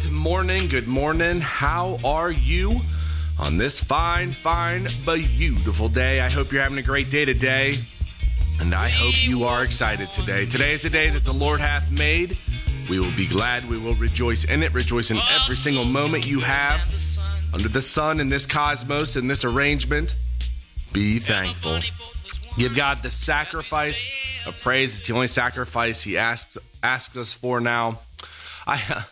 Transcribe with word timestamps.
Good 0.00 0.12
morning, 0.12 0.68
good 0.68 0.86
morning. 0.86 1.40
How 1.40 1.98
are 2.04 2.30
you 2.30 2.80
on 3.36 3.56
this 3.56 3.80
fine, 3.80 4.30
fine, 4.30 4.86
beautiful 5.04 5.88
day? 5.88 6.20
I 6.20 6.28
hope 6.28 6.52
you're 6.52 6.62
having 6.62 6.78
a 6.78 6.82
great 6.82 7.10
day 7.10 7.24
today, 7.24 7.78
and 8.60 8.76
I 8.76 8.90
hope 8.90 9.26
you 9.26 9.42
are 9.42 9.64
excited 9.64 10.12
today. 10.12 10.46
Today 10.46 10.72
is 10.72 10.82
the 10.82 10.90
day 10.90 11.10
that 11.10 11.24
the 11.24 11.34
Lord 11.34 11.60
hath 11.60 11.90
made. 11.90 12.38
We 12.88 13.00
will 13.00 13.14
be 13.16 13.26
glad, 13.26 13.68
we 13.68 13.76
will 13.76 13.94
rejoice 13.94 14.44
in 14.44 14.62
it, 14.62 14.72
rejoice 14.72 15.10
in 15.10 15.18
every 15.30 15.56
single 15.56 15.84
moment 15.84 16.24
you 16.24 16.40
have 16.40 16.80
under 17.52 17.68
the 17.68 17.82
sun 17.82 18.20
in 18.20 18.28
this 18.28 18.46
cosmos, 18.46 19.16
in 19.16 19.26
this 19.26 19.44
arrangement. 19.44 20.14
Be 20.92 21.18
thankful. 21.18 21.80
Give 22.56 22.74
God 22.76 23.02
the 23.02 23.10
sacrifice 23.10 24.06
of 24.46 24.54
praise. 24.60 24.96
It's 24.96 25.08
the 25.08 25.14
only 25.14 25.26
sacrifice 25.26 26.02
He 26.02 26.16
asks 26.16 26.56
asks 26.84 27.16
us 27.16 27.32
for 27.32 27.60
now. 27.60 27.98
I, 28.64 29.04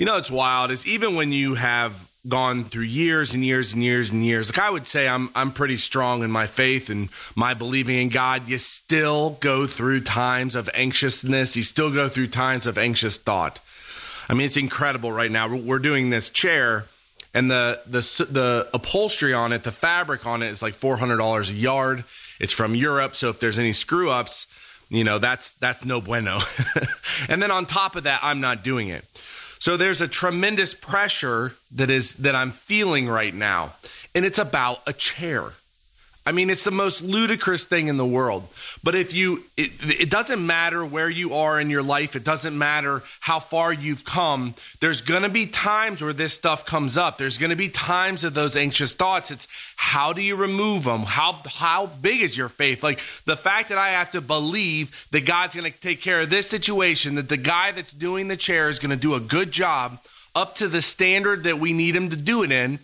you 0.00 0.06
know, 0.06 0.16
it's 0.16 0.30
wild. 0.30 0.70
Is 0.70 0.86
even 0.86 1.14
when 1.14 1.30
you 1.30 1.56
have 1.56 2.08
gone 2.26 2.64
through 2.64 2.84
years 2.84 3.34
and 3.34 3.44
years 3.44 3.74
and 3.74 3.82
years 3.84 4.10
and 4.10 4.24
years. 4.24 4.48
Like 4.50 4.58
I 4.58 4.70
would 4.70 4.86
say, 4.86 5.06
I'm 5.06 5.28
I'm 5.34 5.52
pretty 5.52 5.76
strong 5.76 6.22
in 6.22 6.30
my 6.30 6.46
faith 6.46 6.88
and 6.88 7.10
my 7.34 7.52
believing 7.52 7.98
in 7.98 8.08
God. 8.08 8.48
You 8.48 8.56
still 8.56 9.36
go 9.40 9.66
through 9.66 10.00
times 10.00 10.54
of 10.54 10.70
anxiousness. 10.72 11.54
You 11.54 11.62
still 11.62 11.92
go 11.92 12.08
through 12.08 12.28
times 12.28 12.66
of 12.66 12.78
anxious 12.78 13.18
thought. 13.18 13.60
I 14.26 14.32
mean, 14.32 14.46
it's 14.46 14.56
incredible 14.56 15.12
right 15.12 15.30
now. 15.30 15.54
We're 15.54 15.78
doing 15.78 16.08
this 16.08 16.30
chair, 16.30 16.86
and 17.34 17.50
the 17.50 17.80
the 17.84 18.00
the 18.30 18.70
upholstery 18.72 19.34
on 19.34 19.52
it, 19.52 19.64
the 19.64 19.70
fabric 19.70 20.24
on 20.24 20.42
it, 20.42 20.46
is 20.46 20.62
like 20.62 20.72
four 20.72 20.96
hundred 20.96 21.18
dollars 21.18 21.50
a 21.50 21.54
yard. 21.54 22.04
It's 22.38 22.54
from 22.54 22.74
Europe, 22.74 23.14
so 23.14 23.28
if 23.28 23.38
there's 23.38 23.58
any 23.58 23.74
screw 23.74 24.10
ups, 24.10 24.46
you 24.88 25.04
know 25.04 25.18
that's 25.18 25.52
that's 25.52 25.84
no 25.84 26.00
bueno. 26.00 26.40
and 27.28 27.42
then 27.42 27.50
on 27.50 27.66
top 27.66 27.96
of 27.96 28.04
that, 28.04 28.20
I'm 28.22 28.40
not 28.40 28.64
doing 28.64 28.88
it. 28.88 29.04
So 29.60 29.76
there's 29.76 30.00
a 30.00 30.08
tremendous 30.08 30.72
pressure 30.72 31.52
that 31.72 31.90
is 31.90 32.14
that 32.14 32.34
I'm 32.34 32.50
feeling 32.50 33.06
right 33.08 33.34
now, 33.34 33.74
and 34.14 34.24
it's 34.24 34.38
about 34.38 34.80
a 34.86 34.94
chair. 34.94 35.52
I 36.30 36.32
mean, 36.32 36.48
it's 36.48 36.62
the 36.62 36.70
most 36.70 37.02
ludicrous 37.02 37.64
thing 37.64 37.88
in 37.88 37.96
the 37.96 38.06
world. 38.06 38.46
But 38.84 38.94
if 38.94 39.12
you, 39.12 39.42
it, 39.56 39.72
it, 39.82 40.10
doesn't 40.10 40.46
matter 40.46 40.84
where 40.84 41.10
you 41.10 41.34
are 41.34 41.58
in 41.58 41.70
your 41.70 41.82
life, 41.82 42.14
it 42.14 42.22
doesn't 42.22 42.56
matter 42.56 43.02
how 43.18 43.40
far 43.40 43.72
you've 43.72 44.04
come. 44.04 44.54
There's 44.78 45.00
going 45.00 45.24
to 45.24 45.28
be 45.28 45.46
times 45.46 46.02
where 46.02 46.12
this 46.12 46.32
stuff 46.32 46.64
comes 46.64 46.96
up. 46.96 47.18
There's 47.18 47.36
going 47.36 47.50
to 47.50 47.56
be 47.56 47.68
times 47.68 48.22
of 48.22 48.32
those 48.32 48.54
anxious 48.54 48.94
thoughts. 48.94 49.32
It's 49.32 49.48
how 49.74 50.12
do 50.12 50.22
you 50.22 50.36
remove 50.36 50.84
them? 50.84 51.00
How, 51.00 51.40
how 51.46 51.86
big 51.86 52.22
is 52.22 52.36
your 52.36 52.48
faith? 52.48 52.84
Like 52.84 53.00
the 53.24 53.36
fact 53.36 53.70
that 53.70 53.78
I 53.78 53.88
have 53.88 54.12
to 54.12 54.20
believe 54.20 55.08
that 55.10 55.26
God's 55.26 55.56
going 55.56 55.72
to 55.72 55.80
take 55.80 56.00
care 56.00 56.20
of 56.20 56.30
this 56.30 56.48
situation, 56.48 57.16
that 57.16 57.28
the 57.28 57.38
guy 57.38 57.72
that's 57.72 57.92
doing 57.92 58.28
the 58.28 58.36
chair 58.36 58.68
is 58.68 58.78
going 58.78 58.90
to 58.90 58.96
do 58.96 59.14
a 59.14 59.20
good 59.20 59.50
job 59.50 59.98
up 60.36 60.54
to 60.54 60.68
the 60.68 60.80
standard 60.80 61.42
that 61.42 61.58
we 61.58 61.72
need 61.72 61.96
him 61.96 62.10
to 62.10 62.16
do 62.16 62.44
it 62.44 62.52
in 62.52 62.78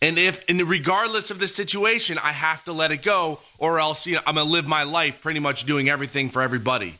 and 0.00 0.18
if, 0.18 0.44
and 0.48 0.62
regardless 0.62 1.30
of 1.30 1.38
the 1.38 1.48
situation, 1.48 2.18
I 2.18 2.32
have 2.32 2.64
to 2.64 2.72
let 2.72 2.92
it 2.92 3.02
go, 3.02 3.40
or 3.58 3.80
else 3.80 4.06
you 4.06 4.16
know, 4.16 4.22
I'm 4.26 4.36
to 4.36 4.44
live 4.44 4.66
my 4.66 4.84
life 4.84 5.20
pretty 5.20 5.40
much 5.40 5.64
doing 5.64 5.88
everything 5.88 6.30
for 6.30 6.40
everybody. 6.40 6.94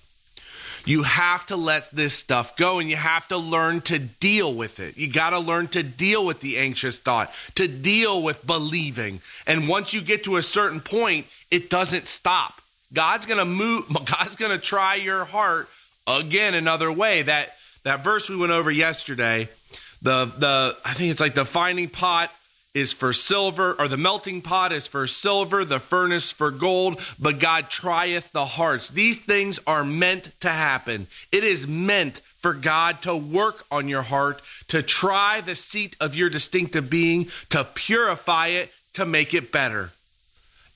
You 0.84 1.02
have 1.02 1.44
to 1.46 1.56
let 1.56 1.91
this 1.91 2.14
stuff 2.14 2.56
go 2.56 2.78
and 2.78 2.88
you 2.88 2.96
have 2.96 3.28
to 3.28 3.36
learn 3.36 3.82
to 3.82 3.98
deal 3.98 4.54
with 4.54 4.80
it. 4.80 4.96
You 4.96 5.12
got 5.12 5.30
to 5.30 5.38
learn 5.38 5.69
to 5.69 5.82
deal 5.82 6.24
with 6.24 6.41
the 6.41 6.56
anxious 6.56 6.98
thought, 6.98 7.32
to 7.56 7.69
deal 7.69 8.22
with 8.22 8.46
believing. 8.46 9.20
And 9.46 9.69
once 9.69 9.92
you 9.92 10.00
get 10.00 10.24
to 10.24 10.36
a 10.36 10.42
certain 10.42 10.80
point, 10.80 11.26
it 11.50 11.69
doesn't 11.69 12.06
stop. 12.06 12.62
God's 12.94 13.26
to 13.26 13.44
move, 13.44 13.86
God's 14.06 14.36
to 14.36 14.58
try 14.58 14.94
your 14.94 15.24
heart 15.24 15.69
again 16.06 16.54
another 16.54 16.91
way. 16.91 17.22
That 17.22 17.54
that 17.82 18.02
verse 18.02 18.28
we 18.28 18.36
went 18.36 18.52
over 18.52 18.70
yesterday, 18.70 19.48
the 20.00 20.24
the 20.24 20.76
I 20.84 20.94
think 20.94 21.10
it's 21.10 21.20
like 21.20 21.34
the 21.34 21.44
finding 21.44 21.88
pot 21.88 22.32
is 22.79 22.93
for 22.93 23.12
silver, 23.12 23.75
or 23.79 23.89
the 23.89 23.97
melting 23.97 24.41
pot 24.41 24.73
is 24.73 24.87
for 24.87 25.07
silver, 25.07 25.65
the 25.65 25.81
furnace 25.81 26.33
for 26.33 26.50
gold, 26.50 27.00
but 27.19 27.39
God 27.39 27.69
trieth 27.69 28.33
the 28.33 28.47
hearts. 28.47 28.89
These 28.89 29.19
things 29.19 29.59
are 29.66 29.84
meant 29.84 30.31
to 30.41 30.49
happen. 30.49 31.06
It 31.31 31.44
is 31.44 31.67
meant 31.67 32.21
for 32.38 32.55
God 32.55 33.03
to 33.03 33.15
work 33.17 33.67
on 33.71 33.88
your 33.88 34.03
heart, 34.03 34.41
to 34.69 34.83
try 34.83 35.41
the 35.41 35.55
seat 35.55 35.97
of 36.00 36.15
your 36.15 36.31
distinctive 36.31 36.88
being, 36.88 37.28
to 37.50 37.65
purify 37.65 38.49
it, 38.49 38.72
to 38.94 39.05
make 39.05 39.34
it 39.34 39.53
better. 39.53 39.91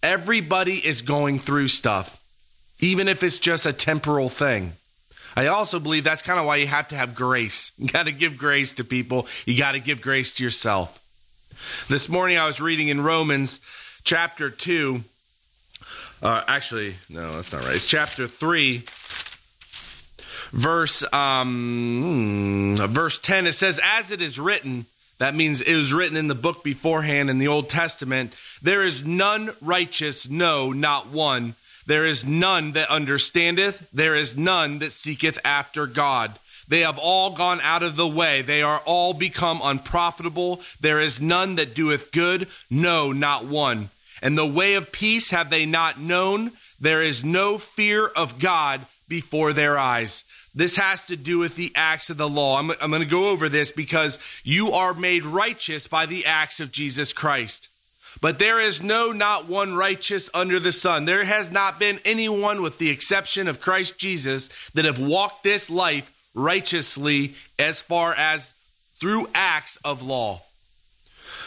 Everybody 0.02 0.84
is 0.84 1.02
going 1.02 1.38
through 1.38 1.68
stuff, 1.68 2.20
even 2.80 3.06
if 3.06 3.22
it's 3.22 3.38
just 3.38 3.64
a 3.66 3.72
temporal 3.72 4.28
thing. 4.28 4.72
I 5.36 5.46
also 5.46 5.78
believe 5.78 6.04
that's 6.04 6.22
kind 6.22 6.38
of 6.38 6.46
why 6.46 6.56
you 6.56 6.66
have 6.66 6.88
to 6.88 6.96
have 6.96 7.14
grace. 7.14 7.72
You 7.78 7.88
got 7.88 8.06
to 8.06 8.12
give 8.12 8.36
grace 8.36 8.74
to 8.74 8.84
people, 8.84 9.26
you 9.46 9.56
got 9.56 9.72
to 9.72 9.80
give 9.80 10.02
grace 10.02 10.34
to 10.34 10.44
yourself. 10.44 10.98
This 11.88 12.08
morning 12.08 12.38
I 12.38 12.46
was 12.46 12.60
reading 12.60 12.88
in 12.88 13.00
Romans 13.00 13.60
chapter 14.04 14.50
2. 14.50 15.02
Uh, 16.22 16.42
actually, 16.46 16.94
no, 17.08 17.32
that's 17.32 17.52
not 17.52 17.64
right. 17.64 17.74
It's 17.74 17.86
chapter 17.86 18.26
3, 18.26 18.84
verse, 20.52 21.04
um, 21.12 22.76
hmm, 22.78 22.86
verse 22.86 23.18
10. 23.18 23.46
It 23.46 23.52
says, 23.52 23.80
As 23.82 24.10
it 24.10 24.22
is 24.22 24.38
written, 24.38 24.86
that 25.18 25.34
means 25.34 25.60
it 25.60 25.74
was 25.74 25.92
written 25.92 26.16
in 26.16 26.28
the 26.28 26.34
book 26.34 26.62
beforehand 26.62 27.30
in 27.30 27.38
the 27.38 27.48
Old 27.48 27.68
Testament, 27.68 28.32
there 28.62 28.84
is 28.84 29.04
none 29.04 29.50
righteous, 29.60 30.28
no, 30.28 30.72
not 30.72 31.08
one. 31.08 31.54
There 31.86 32.06
is 32.06 32.24
none 32.24 32.72
that 32.72 32.88
understandeth, 32.88 33.88
there 33.92 34.14
is 34.14 34.36
none 34.36 34.78
that 34.78 34.92
seeketh 34.92 35.38
after 35.44 35.86
God. 35.86 36.38
They 36.68 36.80
have 36.80 36.98
all 36.98 37.30
gone 37.30 37.60
out 37.60 37.82
of 37.82 37.96
the 37.96 38.06
way. 38.06 38.42
They 38.42 38.62
are 38.62 38.80
all 38.84 39.14
become 39.14 39.60
unprofitable. 39.62 40.60
There 40.80 41.00
is 41.00 41.20
none 41.20 41.56
that 41.56 41.74
doeth 41.74 42.12
good, 42.12 42.48
no, 42.70 43.12
not 43.12 43.44
one. 43.44 43.90
And 44.22 44.38
the 44.38 44.46
way 44.46 44.74
of 44.74 44.92
peace 44.92 45.30
have 45.30 45.50
they 45.50 45.66
not 45.66 46.00
known. 46.00 46.52
There 46.80 47.02
is 47.02 47.24
no 47.24 47.58
fear 47.58 48.06
of 48.06 48.38
God 48.38 48.80
before 49.08 49.52
their 49.52 49.78
eyes. 49.78 50.24
This 50.54 50.76
has 50.76 51.04
to 51.06 51.16
do 51.16 51.38
with 51.38 51.56
the 51.56 51.72
acts 51.74 52.10
of 52.10 52.18
the 52.18 52.28
law. 52.28 52.58
I'm, 52.58 52.70
I'm 52.80 52.90
going 52.90 53.02
to 53.02 53.08
go 53.08 53.30
over 53.30 53.48
this 53.48 53.70
because 53.70 54.18
you 54.44 54.72
are 54.72 54.94
made 54.94 55.24
righteous 55.24 55.86
by 55.86 56.06
the 56.06 56.26
acts 56.26 56.60
of 56.60 56.72
Jesus 56.72 57.12
Christ. 57.12 57.68
But 58.20 58.38
there 58.38 58.60
is 58.60 58.82
no, 58.82 59.10
not 59.10 59.48
one 59.48 59.74
righteous 59.74 60.28
under 60.34 60.60
the 60.60 60.72
sun. 60.72 61.06
There 61.06 61.24
has 61.24 61.50
not 61.50 61.78
been 61.78 61.98
anyone, 62.04 62.62
with 62.62 62.78
the 62.78 62.90
exception 62.90 63.48
of 63.48 63.60
Christ 63.60 63.98
Jesus, 63.98 64.50
that 64.74 64.84
have 64.84 65.00
walked 65.00 65.42
this 65.42 65.70
life 65.70 66.10
righteously 66.34 67.34
as 67.58 67.82
far 67.82 68.14
as 68.14 68.52
through 69.00 69.28
acts 69.34 69.76
of 69.84 70.02
law. 70.02 70.40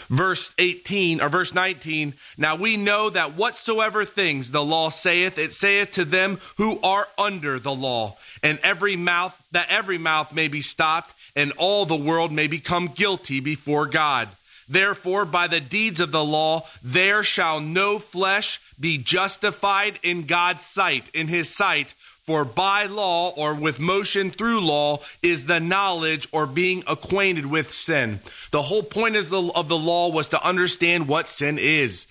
Verse 0.10 0.54
18 0.60 1.22
or 1.22 1.30
verse 1.30 1.54
19 1.54 2.14
Now 2.38 2.56
we 2.56 2.78
know 2.78 3.10
that 3.10 3.36
whatsoever 3.36 4.06
things 4.06 4.52
the 4.52 4.64
law 4.64 4.90
saith, 4.90 5.38
it 5.38 5.54
saith 5.54 5.92
to 5.94 6.06
them 6.06 6.40
who 6.58 6.80
are 6.82 7.08
under 7.18 7.58
the 7.60 7.74
law, 7.74 8.16
and 8.44 8.60
every 8.62 8.96
mouth, 8.96 9.36
that 9.52 9.70
every 9.70 9.98
mouth 9.98 10.34
may 10.34 10.48
be 10.48 10.62
stopped, 10.62 11.14
and 11.36 11.52
all 11.54 11.86
the 11.86 11.96
world 11.96 12.32
may 12.32 12.48
become 12.48 12.88
guilty 12.88 13.40
before 13.40 13.88
God. 13.88 14.30
Therefore, 14.68 15.26
by 15.26 15.48
the 15.48 15.62
deeds 15.62 16.00
of 16.00 16.12
the 16.12 16.24
law, 16.24 16.66
there 16.84 17.24
shall 17.24 17.60
no 17.60 18.00
flesh 18.00 18.62
be 18.80 18.98
justified 18.98 20.00
in 20.02 20.26
God's 20.26 20.64
sight, 20.64 21.10
in 21.14 21.28
his 21.28 21.50
sight, 21.50 21.94
for 22.24 22.44
by 22.44 22.88
law 22.88 23.30
or 23.30 23.54
with 23.54 23.80
motion 23.80 24.32
through 24.32 24.60
law 24.62 25.00
is 25.22 25.46
the 25.46 25.60
knowledge 25.60 26.28
or 26.32 26.48
being 26.48 26.84
acquainted 26.88 27.46
with 27.46 27.70
sin. 27.70 28.20
The 28.50 28.64
whole 28.64 28.82
point 28.82 29.16
of 29.16 29.30
the 29.30 29.78
law 29.78 30.10
was 30.10 30.30
to 30.30 30.44
understand 30.44 31.08
what 31.08 31.30
sin 31.30 31.60
is. 31.60 32.08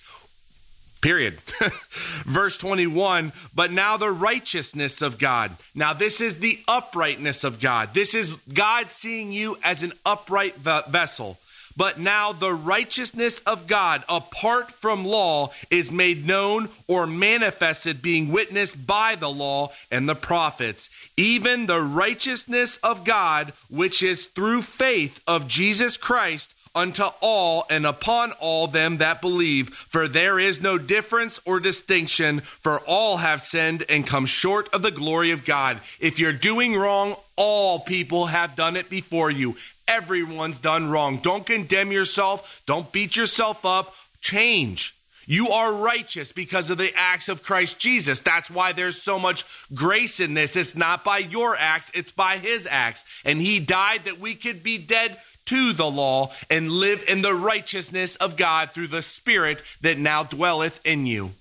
Period. 1.01 1.33
Verse 2.25 2.57
21 2.57 3.33
But 3.53 3.71
now 3.71 3.97
the 3.97 4.09
righteousness 4.09 5.01
of 5.01 5.19
God. 5.19 5.51
Now, 5.75 5.93
this 5.93 6.21
is 6.21 6.39
the 6.39 6.59
uprightness 6.67 7.43
of 7.43 7.59
God. 7.59 7.93
This 7.93 8.15
is 8.15 8.33
God 8.53 8.89
seeing 8.89 9.33
you 9.33 9.57
as 9.63 9.83
an 9.83 9.91
upright 10.05 10.55
vessel. 10.55 11.37
But 11.77 11.99
now 11.99 12.31
the 12.31 12.53
righteousness 12.53 13.39
of 13.41 13.67
God 13.67 14.03
apart 14.07 14.71
from 14.71 15.05
law 15.05 15.51
is 15.69 15.91
made 15.91 16.25
known 16.25 16.69
or 16.87 17.05
manifested, 17.05 18.01
being 18.01 18.31
witnessed 18.31 18.87
by 18.87 19.15
the 19.15 19.29
law 19.29 19.71
and 19.91 20.07
the 20.07 20.15
prophets, 20.15 20.89
even 21.17 21.65
the 21.65 21.81
righteousness 21.81 22.77
of 22.77 23.03
God, 23.03 23.51
which 23.69 24.01
is 24.01 24.25
through 24.25 24.61
faith 24.61 25.19
of 25.27 25.47
Jesus 25.47 25.97
Christ 25.97 26.53
unto 26.75 27.05
all 27.21 27.65
and 27.69 27.85
upon 27.85 28.33
all 28.33 28.67
them 28.67 28.97
that 28.97 29.21
believe. 29.21 29.69
For 29.69 30.07
there 30.07 30.39
is 30.39 30.61
no 30.61 30.77
difference 30.77 31.39
or 31.45 31.59
distinction, 31.59 32.41
for 32.41 32.79
all 32.79 33.17
have 33.17 33.41
sinned 33.41 33.83
and 33.87 34.05
come 34.05 34.25
short 34.25 34.71
of 34.73 34.81
the 34.81 34.91
glory 34.91 35.31
of 35.31 35.45
God. 35.45 35.79
If 35.99 36.19
you're 36.19 36.33
doing 36.33 36.75
wrong, 36.75 37.15
all 37.37 37.79
people 37.79 38.27
have 38.27 38.55
done 38.55 38.75
it 38.75 38.89
before 38.89 39.31
you. 39.31 39.55
Everyone's 39.87 40.59
done 40.59 40.89
wrong. 40.89 41.17
Don't 41.17 41.45
condemn 41.45 41.91
yourself. 41.91 42.61
Don't 42.65 42.91
beat 42.91 43.15
yourself 43.15 43.65
up. 43.65 43.93
Change. 44.21 44.95
You 45.27 45.49
are 45.49 45.73
righteous 45.73 46.31
because 46.31 46.69
of 46.69 46.77
the 46.77 46.91
acts 46.95 47.29
of 47.29 47.43
Christ 47.43 47.79
Jesus. 47.79 48.19
That's 48.19 48.51
why 48.51 48.73
there's 48.73 49.01
so 49.01 49.17
much 49.17 49.45
grace 49.73 50.19
in 50.19 50.33
this. 50.33 50.55
It's 50.55 50.75
not 50.75 51.03
by 51.03 51.19
your 51.19 51.55
acts, 51.55 51.91
it's 51.95 52.11
by 52.11 52.37
his 52.37 52.67
acts. 52.69 53.05
And 53.23 53.41
he 53.41 53.59
died 53.59 54.05
that 54.05 54.19
we 54.19 54.35
could 54.35 54.61
be 54.61 54.77
dead 54.77 55.17
to 55.45 55.73
the 55.73 55.89
law 55.89 56.31
and 56.49 56.71
live 56.71 57.03
in 57.07 57.21
the 57.21 57.33
righteousness 57.33 58.15
of 58.17 58.37
God 58.37 58.71
through 58.71 58.87
the 58.87 59.01
Spirit 59.01 59.61
that 59.81 59.97
now 59.97 60.23
dwelleth 60.23 60.83
in 60.85 61.05
you. 61.05 61.31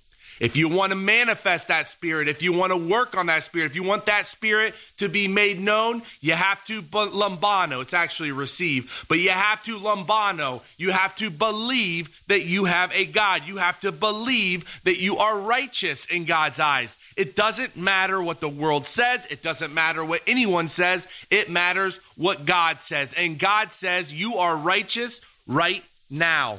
If 0.40 0.56
you 0.56 0.68
want 0.68 0.90
to 0.90 0.96
manifest 0.96 1.68
that 1.68 1.86
spirit, 1.86 2.28
if 2.28 2.42
you 2.42 2.52
want 2.52 2.72
to 2.72 2.76
work 2.76 3.16
on 3.16 3.26
that 3.26 3.42
spirit, 3.42 3.66
if 3.66 3.76
you 3.76 3.82
want 3.82 4.06
that 4.06 4.26
spirit 4.26 4.74
to 4.98 5.08
be 5.08 5.28
made 5.28 5.60
known, 5.60 6.02
you 6.20 6.32
have 6.32 6.64
to 6.66 6.82
lambano. 6.82 7.82
It's 7.82 7.94
actually 7.94 8.32
receive, 8.32 9.04
but 9.08 9.18
you 9.18 9.30
have 9.30 9.62
to 9.64 9.78
lambano. 9.78 10.62
You 10.76 10.90
have 10.90 11.14
to 11.16 11.30
believe 11.30 12.20
that 12.28 12.44
you 12.44 12.64
have 12.64 12.92
a 12.92 13.04
God. 13.04 13.42
You 13.46 13.58
have 13.58 13.80
to 13.80 13.92
believe 13.92 14.82
that 14.84 14.98
you 14.98 15.18
are 15.18 15.38
righteous 15.38 16.06
in 16.06 16.24
God's 16.24 16.60
eyes. 16.60 16.98
It 17.16 17.36
doesn't 17.36 17.76
matter 17.76 18.22
what 18.22 18.40
the 18.40 18.48
world 18.48 18.86
says. 18.86 19.26
It 19.26 19.42
doesn't 19.42 19.72
matter 19.72 20.04
what 20.04 20.22
anyone 20.26 20.68
says. 20.68 21.06
It 21.30 21.48
matters 21.48 21.98
what 22.16 22.44
God 22.44 22.80
says. 22.80 23.14
And 23.14 23.38
God 23.38 23.70
says 23.70 24.12
you 24.12 24.36
are 24.36 24.56
righteous 24.56 25.20
right 25.46 25.84
now. 26.10 26.58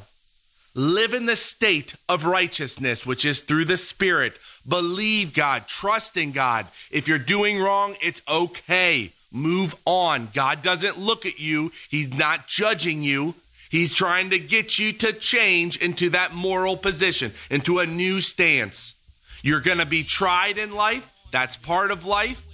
Live 0.77 1.13
in 1.13 1.25
the 1.25 1.37
state 1.37 1.95
of 2.09 2.25
righteousness, 2.25 3.05
which 3.05 3.23
is 3.23 3.39
through 3.39 3.63
the 3.63 3.77
Spirit. 3.77 4.37
Believe 4.67 5.33
God, 5.33 5.67
trust 5.67 6.17
in 6.17 6.33
God. 6.33 6.67
If 6.91 7.07
you're 7.07 7.17
doing 7.17 7.59
wrong, 7.59 7.95
it's 8.01 8.21
okay. 8.27 9.11
Move 9.31 9.73
on. 9.85 10.27
God 10.33 10.61
doesn't 10.61 10.99
look 10.99 11.25
at 11.25 11.39
you, 11.39 11.71
He's 11.89 12.13
not 12.13 12.47
judging 12.47 13.03
you. 13.03 13.35
He's 13.69 13.93
trying 13.93 14.29
to 14.31 14.39
get 14.39 14.77
you 14.77 14.91
to 14.93 15.13
change 15.13 15.77
into 15.77 16.09
that 16.11 16.33
moral 16.33 16.77
position, 16.77 17.31
into 17.49 17.79
a 17.79 17.85
new 17.85 18.19
stance. 18.19 18.95
You're 19.43 19.61
going 19.61 19.77
to 19.77 19.85
be 19.85 20.03
tried 20.03 20.57
in 20.57 20.71
life. 20.71 21.09
That's 21.31 21.55
part 21.55 21.91
of 21.91 22.05
life. 22.05 22.45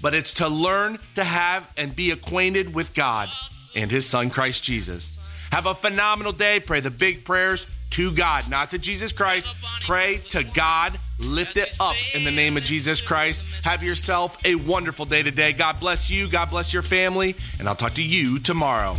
But 0.00 0.14
it's 0.14 0.34
to 0.34 0.48
learn 0.48 0.98
to 1.16 1.24
have 1.24 1.70
and 1.76 1.94
be 1.94 2.10
acquainted 2.12 2.74
with 2.74 2.94
God 2.94 3.28
and 3.74 3.90
His 3.90 4.06
Son, 4.06 4.30
Christ 4.30 4.62
Jesus. 4.62 5.17
Have 5.52 5.66
a 5.66 5.74
phenomenal 5.74 6.32
day. 6.32 6.60
Pray 6.60 6.80
the 6.80 6.90
big 6.90 7.24
prayers 7.24 7.66
to 7.90 8.12
God, 8.12 8.48
not 8.50 8.70
to 8.70 8.78
Jesus 8.78 9.12
Christ. 9.12 9.48
Pray 9.80 10.18
to 10.30 10.44
God. 10.44 10.98
Lift 11.18 11.56
it 11.56 11.74
up 11.80 11.96
in 12.14 12.24
the 12.24 12.30
name 12.30 12.56
of 12.56 12.62
Jesus 12.62 13.00
Christ. 13.00 13.42
Have 13.64 13.82
yourself 13.82 14.38
a 14.44 14.54
wonderful 14.54 15.04
day 15.04 15.22
today. 15.22 15.52
God 15.52 15.80
bless 15.80 16.10
you. 16.10 16.28
God 16.28 16.50
bless 16.50 16.72
your 16.72 16.82
family. 16.82 17.34
And 17.58 17.68
I'll 17.68 17.74
talk 17.74 17.94
to 17.94 18.02
you 18.02 18.38
tomorrow. 18.38 18.96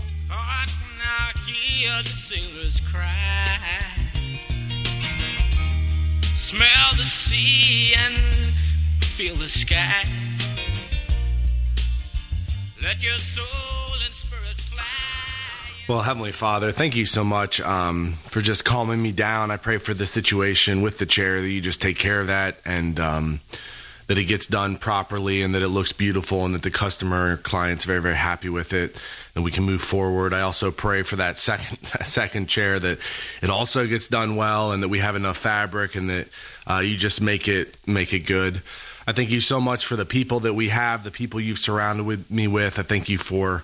Smell 6.35 6.95
the 6.97 7.05
sea 7.05 7.93
and 7.95 8.15
feel 9.01 9.35
the 9.35 9.47
sky. 9.47 10.03
Let 12.81 13.03
your 13.03 13.17
soul 13.19 13.88
well, 15.89 16.03
Heavenly 16.03 16.31
Father, 16.31 16.71
thank 16.71 16.95
you 16.95 17.07
so 17.07 17.23
much 17.23 17.59
um, 17.61 18.13
for 18.27 18.41
just 18.41 18.63
calming 18.63 19.01
me 19.01 19.11
down. 19.11 19.49
I 19.49 19.57
pray 19.57 19.79
for 19.79 19.95
the 19.95 20.05
situation 20.05 20.83
with 20.83 20.99
the 20.99 21.07
chair 21.07 21.41
that 21.41 21.49
you 21.49 21.61
just 21.61 21.81
take 21.81 21.97
care 21.97 22.21
of 22.21 22.27
that 22.27 22.57
and 22.63 22.99
um, 22.99 23.39
that 24.05 24.19
it 24.19 24.25
gets 24.25 24.45
done 24.45 24.77
properly 24.77 25.41
and 25.41 25.55
that 25.55 25.63
it 25.63 25.69
looks 25.69 25.91
beautiful 25.91 26.45
and 26.45 26.53
that 26.53 26.61
the 26.61 26.69
customer 26.69 27.37
client's 27.37 27.85
very, 27.85 28.03
very 28.03 28.15
happy 28.15 28.49
with 28.49 28.71
it 28.71 28.95
and 29.33 29.43
we 29.43 29.49
can 29.49 29.63
move 29.63 29.81
forward. 29.81 30.31
I 30.31 30.41
also 30.41 30.69
pray 30.69 31.01
for 31.01 31.15
that 31.15 31.39
second 31.39 31.79
that 31.97 32.05
second 32.05 32.49
chair 32.49 32.77
that 32.77 32.99
it 33.41 33.49
also 33.49 33.87
gets 33.87 34.07
done 34.07 34.35
well 34.35 34.71
and 34.71 34.83
that 34.83 34.89
we 34.89 34.99
have 34.99 35.15
enough 35.15 35.37
fabric 35.37 35.95
and 35.95 36.07
that 36.11 36.27
uh, 36.69 36.79
you 36.85 36.97
just 36.97 37.19
make 37.19 37.47
it 37.47 37.75
make 37.87 38.13
it 38.13 38.27
good. 38.27 38.61
I 39.07 39.11
thank 39.11 39.31
you 39.31 39.41
so 39.41 39.59
much 39.59 39.87
for 39.87 39.95
the 39.95 40.05
people 40.05 40.41
that 40.41 40.53
we 40.53 40.69
have, 40.69 41.03
the 41.03 41.09
people 41.09 41.39
you've 41.39 41.57
surrounded 41.57 42.05
with 42.05 42.29
me 42.29 42.47
with. 42.47 42.77
I 42.77 42.83
thank 42.83 43.09
you 43.09 43.17
for 43.17 43.63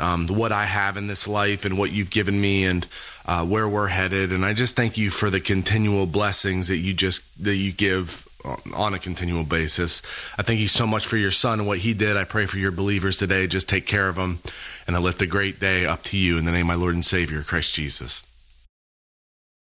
um, 0.00 0.26
what 0.26 0.52
I 0.52 0.64
have 0.64 0.96
in 0.96 1.06
this 1.06 1.28
life 1.28 1.64
and 1.64 1.78
what 1.78 1.92
you've 1.92 2.10
given 2.10 2.40
me 2.40 2.64
and 2.64 2.86
uh, 3.26 3.44
where 3.44 3.68
we're 3.68 3.88
headed. 3.88 4.32
And 4.32 4.44
I 4.44 4.52
just 4.52 4.74
thank 4.74 4.96
you 4.96 5.10
for 5.10 5.30
the 5.30 5.40
continual 5.40 6.06
blessings 6.06 6.68
that 6.68 6.78
you 6.78 6.94
just 6.94 7.22
that 7.42 7.56
you 7.56 7.72
give 7.72 8.28
on 8.74 8.94
a 8.94 8.98
continual 8.98 9.44
basis. 9.44 10.02
I 10.36 10.42
thank 10.42 10.60
you 10.60 10.68
so 10.68 10.86
much 10.86 11.06
for 11.06 11.16
your 11.16 11.30
son 11.30 11.60
and 11.60 11.68
what 11.68 11.78
he 11.78 11.94
did. 11.94 12.16
I 12.16 12.24
pray 12.24 12.46
for 12.46 12.58
your 12.58 12.72
believers 12.72 13.16
today. 13.16 13.46
Just 13.46 13.68
take 13.68 13.86
care 13.86 14.08
of 14.08 14.16
them. 14.16 14.40
And 14.86 14.96
I 14.96 14.98
lift 14.98 15.22
a 15.22 15.26
great 15.26 15.60
day 15.60 15.86
up 15.86 16.02
to 16.04 16.16
you 16.16 16.38
in 16.38 16.44
the 16.44 16.52
name 16.52 16.62
of 16.62 16.66
my 16.68 16.74
Lord 16.74 16.94
and 16.94 17.04
Savior, 17.04 17.42
Christ 17.42 17.74
Jesus. 17.74 18.22